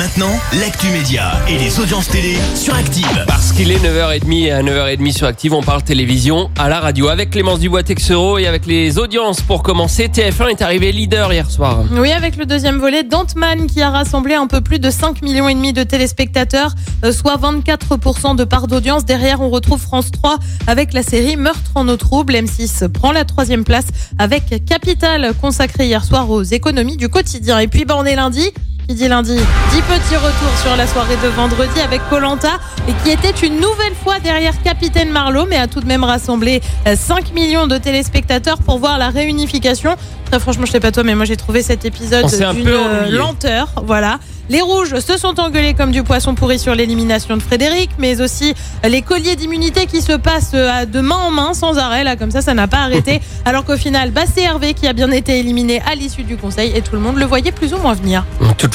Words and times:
Maintenant, 0.00 0.32
l'actu 0.58 0.86
média 0.86 1.32
et 1.46 1.58
les 1.58 1.78
audiences 1.78 2.08
télé 2.08 2.38
sur 2.54 2.74
Active. 2.74 3.24
Parce 3.26 3.52
qu'il 3.52 3.70
est 3.70 3.76
9h30 3.76 4.46
et 4.46 4.50
à 4.50 4.62
9h30 4.62 5.12
sur 5.12 5.26
Active, 5.26 5.52
on 5.52 5.62
parle 5.62 5.82
télévision 5.82 6.50
à 6.58 6.70
la 6.70 6.80
radio 6.80 7.08
avec 7.08 7.28
Clémence 7.28 7.58
Dubois-Texero 7.58 8.38
et 8.38 8.46
avec 8.46 8.64
les 8.64 8.98
audiences 8.98 9.42
pour 9.42 9.62
commencer. 9.62 10.08
TF1 10.08 10.52
est 10.52 10.62
arrivé 10.62 10.90
leader 10.90 11.30
hier 11.34 11.50
soir. 11.50 11.84
Oui, 11.92 12.12
avec 12.12 12.36
le 12.36 12.46
deuxième 12.46 12.78
volet 12.78 13.02
d'Ant-Man 13.02 13.66
qui 13.66 13.82
a 13.82 13.90
rassemblé 13.90 14.32
un 14.32 14.46
peu 14.46 14.62
plus 14.62 14.78
de 14.78 14.88
5 14.88 15.20
millions 15.20 15.50
et 15.50 15.54
demi 15.54 15.74
de 15.74 15.82
téléspectateurs, 15.82 16.74
euh, 17.04 17.12
soit 17.12 17.36
24% 17.36 18.36
de 18.36 18.44
part 18.44 18.68
d'audience. 18.68 19.04
Derrière, 19.04 19.42
on 19.42 19.50
retrouve 19.50 19.82
France 19.82 20.10
3 20.12 20.38
avec 20.66 20.94
la 20.94 21.02
série 21.02 21.36
Meurtre 21.36 21.72
en 21.74 21.86
eau 21.88 21.98
trouble. 21.98 22.32
M6 22.32 22.88
prend 22.88 23.12
la 23.12 23.26
troisième 23.26 23.64
place 23.64 23.88
avec 24.16 24.64
Capital 24.64 25.34
consacré 25.42 25.88
hier 25.88 26.02
soir 26.04 26.30
aux 26.30 26.42
économies 26.42 26.96
du 26.96 27.10
quotidien. 27.10 27.58
Et 27.58 27.68
puis, 27.68 27.84
bah, 27.84 27.96
on 27.98 28.06
est 28.06 28.16
lundi. 28.16 28.50
Qui 28.90 28.96
dit 28.96 29.06
lundi 29.06 29.36
Dix 29.36 29.82
petits 29.82 30.16
retours 30.16 30.58
sur 30.60 30.76
la 30.76 30.84
soirée 30.84 31.14
de 31.22 31.28
vendredi 31.28 31.80
avec 31.80 32.00
Colanta 32.10 32.58
et 32.88 32.92
qui 33.04 33.10
était 33.10 33.46
une 33.46 33.60
nouvelle 33.60 33.94
fois 34.02 34.18
derrière 34.18 34.60
Capitaine 34.64 35.10
Marlowe, 35.10 35.46
mais 35.48 35.58
a 35.58 35.68
tout 35.68 35.78
de 35.78 35.86
même 35.86 36.02
rassemblé 36.02 36.60
euh, 36.88 36.96
5 36.96 37.32
millions 37.32 37.68
de 37.68 37.78
téléspectateurs 37.78 38.58
pour 38.58 38.78
voir 38.80 38.98
la 38.98 39.10
réunification. 39.10 39.94
Très 40.28 40.40
franchement, 40.40 40.66
je 40.66 40.72
sais 40.72 40.80
pas 40.80 40.90
toi, 40.90 41.04
mais 41.04 41.14
moi 41.14 41.24
j'ai 41.24 41.36
trouvé 41.36 41.62
cet 41.62 41.84
épisode 41.84 42.26
d'une 42.26 42.66
euh, 42.66 43.08
lenteur. 43.10 43.68
Voilà. 43.84 44.18
Les 44.50 44.62
rouges 44.62 44.98
se 44.98 45.16
sont 45.16 45.38
engueulés 45.38 45.74
comme 45.74 45.92
du 45.92 46.02
poisson 46.02 46.34
pourri 46.34 46.58
sur 46.58 46.74
l'élimination 46.74 47.36
de 47.36 47.42
Frédéric, 47.42 47.90
mais 47.98 48.20
aussi 48.20 48.52
les 48.82 49.00
colliers 49.00 49.36
d'immunité 49.36 49.86
qui 49.86 50.02
se 50.02 50.10
passent 50.10 50.50
euh, 50.54 50.86
de 50.86 51.00
main 51.00 51.14
en 51.14 51.30
main 51.30 51.54
sans 51.54 51.78
arrêt, 51.78 52.02
là, 52.02 52.16
comme 52.16 52.32
ça, 52.32 52.42
ça 52.42 52.52
n'a 52.52 52.66
pas 52.66 52.78
arrêté. 52.78 53.20
Alors 53.44 53.64
qu'au 53.64 53.76
final, 53.76 54.10
bah, 54.10 54.22
c'est 54.26 54.42
Hervé 54.42 54.74
qui 54.74 54.88
a 54.88 54.92
bien 54.92 55.12
été 55.12 55.38
éliminé 55.38 55.80
à 55.88 55.94
l'issue 55.94 56.24
du 56.24 56.36
conseil 56.36 56.72
et 56.74 56.82
tout 56.82 56.96
le 56.96 57.00
monde 57.00 57.16
le 57.16 57.26
voyait 57.26 57.52
plus 57.52 57.72
ou 57.74 57.78
moins 57.78 57.94
venir. 57.94 58.24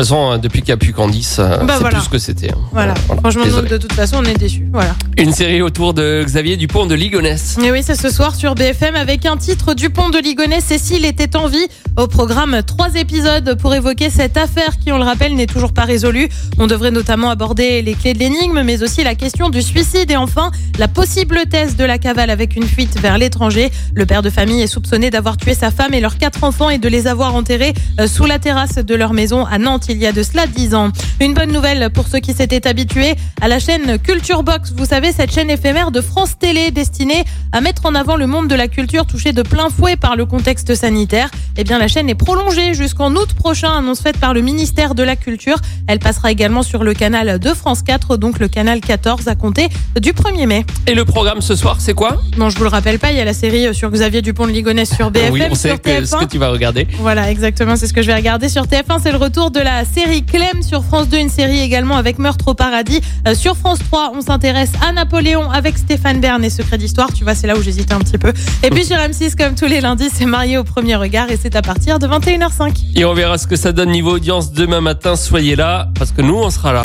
Toute 0.00 0.08
façon, 0.08 0.32
euh, 0.32 0.36
depuis 0.38 0.60
qu'il 0.60 0.68
n'y 0.68 0.72
a 0.74 0.76
plus 0.76 0.92
Candice, 0.92 1.38
euh, 1.38 1.56
Bah 1.58 1.74
c'est 1.74 1.80
voilà. 1.80 1.96
plus 1.96 2.04
ce 2.04 2.08
que 2.10 2.18
c'était. 2.18 2.50
hein. 2.52 2.58
Voilà. 2.72 2.94
Franchement, 3.20 3.46
donc, 3.46 3.66
de 3.68 3.78
toute 3.78 3.92
façon, 3.94 4.16
on 4.18 4.24
est 4.24 4.36
déçus. 4.36 4.66
Voilà. 4.72 4.94
Une 5.16 5.32
série 5.32 5.62
autour 5.62 5.94
de 5.94 6.22
Xavier 6.24 6.56
Dupont 6.58 6.84
de 6.86 6.94
Ligonnès. 6.94 7.56
Et 7.64 7.70
oui, 7.72 7.80
c'est 7.82 7.94
ce 7.98 8.10
soir 8.10 8.34
sur 8.34 8.54
BFM 8.54 8.94
avec 8.94 9.24
un 9.24 9.36
titre 9.38 9.72
Dupont 9.74 10.10
de 10.10 10.18
Ligonnès. 10.18 10.62
Cécile 10.62 11.04
était 11.06 11.34
en 11.36 11.46
vie. 11.48 11.66
Au 11.96 12.06
programme, 12.08 12.60
trois 12.66 12.94
épisodes 12.94 13.56
pour 13.58 13.74
évoquer 13.74 14.10
cette 14.10 14.36
affaire 14.36 14.76
qui, 14.78 14.92
on 14.92 14.98
le 14.98 15.04
rappelle, 15.04 15.34
n'est 15.34 15.46
toujours 15.46 15.72
pas 15.72 15.84
résolue. 15.84 16.28
On 16.58 16.66
devrait 16.66 16.90
notamment 16.90 17.30
aborder 17.30 17.80
les 17.80 17.94
clés 17.94 18.12
de 18.12 18.18
l'énigme, 18.18 18.62
mais 18.64 18.82
aussi 18.82 19.02
la 19.02 19.14
question 19.14 19.48
du 19.48 19.62
suicide 19.62 20.10
et 20.10 20.16
enfin 20.16 20.50
la 20.78 20.88
possible 20.88 21.38
thèse 21.50 21.76
de 21.76 21.84
la 21.84 21.96
cavale 21.98 22.28
avec 22.28 22.54
une 22.54 22.64
fuite 22.66 23.00
vers 23.00 23.16
l'étranger. 23.16 23.70
Le 23.94 24.04
père 24.04 24.20
de 24.20 24.28
famille 24.28 24.60
est 24.60 24.66
soupçonné 24.66 25.10
d'avoir 25.10 25.38
tué 25.38 25.54
sa 25.54 25.70
femme 25.70 25.94
et 25.94 26.00
leurs 26.00 26.18
quatre 26.18 26.44
enfants 26.44 26.68
et 26.68 26.76
de 26.78 26.88
les 26.88 27.06
avoir 27.06 27.34
enterrés 27.34 27.72
euh, 27.98 28.06
sous 28.06 28.26
la 28.26 28.38
terrasse 28.38 28.74
de 28.76 28.94
leur 28.94 29.14
maison 29.14 29.46
à 29.46 29.56
Nantes 29.58 29.85
il 29.88 29.98
y 29.98 30.06
a 30.06 30.12
de 30.12 30.22
cela 30.22 30.46
dix 30.46 30.74
ans. 30.74 30.90
Une 31.20 31.34
bonne 31.34 31.52
nouvelle 31.52 31.90
pour 31.90 32.06
ceux 32.08 32.18
qui 32.18 32.32
s'étaient 32.32 32.66
habitués 32.66 33.14
à 33.40 33.48
la 33.48 33.58
chaîne 33.58 33.98
Culture 33.98 34.42
Box. 34.42 34.72
Vous 34.76 34.84
savez, 34.86 35.12
cette 35.12 35.32
chaîne 35.32 35.50
éphémère 35.50 35.90
de 35.90 36.00
France 36.00 36.38
Télé 36.38 36.70
destinée 36.70 37.24
à 37.52 37.60
mettre 37.60 37.86
en 37.86 37.94
avant 37.94 38.16
le 38.16 38.26
monde 38.26 38.48
de 38.48 38.54
la 38.54 38.68
culture 38.68 39.06
touché 39.06 39.32
de 39.32 39.42
plein 39.42 39.68
fouet 39.70 39.96
par 39.96 40.16
le 40.16 40.26
contexte 40.26 40.74
sanitaire. 40.74 41.30
Eh 41.56 41.64
bien, 41.64 41.78
la 41.78 41.88
chaîne 41.88 42.08
est 42.08 42.14
prolongée 42.14 42.74
jusqu'en 42.74 43.12
août 43.14 43.34
prochain, 43.34 43.70
annonce 43.78 44.00
faite 44.00 44.18
par 44.18 44.34
le 44.34 44.40
ministère 44.40 44.94
de 44.94 45.02
la 45.02 45.16
Culture. 45.16 45.56
Elle 45.86 45.98
passera 45.98 46.30
également 46.30 46.62
sur 46.62 46.84
le 46.84 46.94
canal 46.94 47.38
de 47.38 47.50
France 47.54 47.82
4, 47.82 48.16
donc 48.16 48.38
le 48.38 48.48
canal 48.48 48.80
14 48.80 49.28
à 49.28 49.34
compter 49.34 49.68
du 50.00 50.12
1er 50.12 50.46
mai. 50.46 50.66
Et 50.86 50.94
le 50.94 51.04
programme 51.04 51.40
ce 51.40 51.54
soir, 51.56 51.76
c'est 51.80 51.94
quoi? 51.94 52.16
Non, 52.36 52.50
je 52.50 52.56
vous 52.58 52.64
le 52.64 52.70
rappelle 52.70 52.98
pas, 52.98 53.12
il 53.12 53.16
y 53.18 53.20
a 53.20 53.24
la 53.24 53.32
série 53.32 53.74
sur 53.74 53.90
Xavier 53.90 54.22
Dupont 54.22 54.46
de 54.46 54.52
Ligonnès 54.52 54.92
sur 54.94 55.10
BFM, 55.10 55.32
Oui, 55.32 55.42
on 55.50 55.54
sur 55.54 55.56
sait 55.72 55.78
que, 55.78 55.88
TF1. 55.90 56.06
ce 56.06 56.16
que 56.24 56.30
tu 56.30 56.38
vas 56.38 56.48
regarder. 56.50 56.86
Voilà, 56.98 57.30
exactement, 57.30 57.76
c'est 57.76 57.86
ce 57.86 57.92
que 57.92 58.02
je 58.02 58.06
vais 58.08 58.14
regarder 58.16 58.48
sur 58.48 58.64
TF1. 58.66 59.00
C'est 59.02 59.12
le 59.12 59.18
retour 59.18 59.50
de 59.50 59.60
la 59.60 59.75
série 59.84 60.24
Clem 60.24 60.62
sur 60.62 60.84
France 60.84 61.08
2, 61.08 61.18
une 61.18 61.28
série 61.28 61.60
également 61.60 61.96
avec 61.96 62.18
Meurtre 62.18 62.48
au 62.48 62.54
paradis. 62.54 63.00
Euh, 63.26 63.34
sur 63.34 63.56
France 63.56 63.78
3, 63.90 64.12
on 64.14 64.20
s'intéresse 64.20 64.70
à 64.86 64.92
Napoléon 64.92 65.50
avec 65.50 65.78
Stéphane 65.78 66.20
Bern 66.20 66.42
et 66.44 66.50
Secret 66.50 66.78
d'Histoire. 66.78 67.12
Tu 67.12 67.24
vois, 67.24 67.34
c'est 67.34 67.46
là 67.46 67.56
où 67.56 67.62
j'hésitais 67.62 67.94
un 67.94 67.98
petit 68.00 68.18
peu. 68.18 68.32
Et 68.62 68.70
puis 68.70 68.84
sur 68.84 68.96
M6, 68.96 69.36
comme 69.36 69.54
tous 69.54 69.66
les 69.66 69.80
lundis, 69.80 70.08
c'est 70.12 70.26
Marié 70.26 70.58
au 70.58 70.64
premier 70.64 70.96
regard 70.96 71.30
et 71.30 71.38
c'est 71.40 71.56
à 71.56 71.62
partir 71.62 71.98
de 71.98 72.06
21h05. 72.06 72.72
Et 72.94 73.04
on 73.04 73.14
verra 73.14 73.38
ce 73.38 73.46
que 73.46 73.56
ça 73.56 73.72
donne 73.72 73.90
niveau 73.90 74.12
audience 74.12 74.52
demain 74.52 74.80
matin. 74.80 75.16
Soyez 75.16 75.56
là, 75.56 75.88
parce 75.98 76.12
que 76.12 76.22
nous, 76.22 76.36
on 76.36 76.50
sera 76.50 76.72
là. 76.72 76.82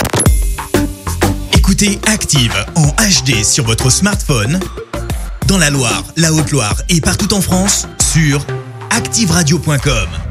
Écoutez 1.54 2.00
Active 2.08 2.54
en 2.76 2.88
HD 2.88 3.44
sur 3.44 3.64
votre 3.66 3.90
smartphone, 3.90 4.60
dans 5.48 5.58
la 5.58 5.70
Loire, 5.70 6.04
la 6.18 6.34
Haute-Loire 6.34 6.76
et 6.90 7.02
partout 7.02 7.34
en 7.34 7.42
France, 7.42 7.88
sur 8.00 8.46
activeradio.com. 8.90 10.31